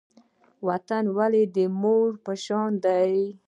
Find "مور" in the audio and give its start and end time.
1.81-2.09